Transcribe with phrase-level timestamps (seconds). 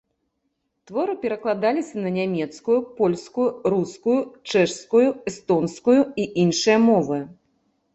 [0.91, 4.19] Творы перакладаліся на нямецкую, польскую, рускую,
[4.51, 7.27] чэшскую, эстонскую і іншыя мовы.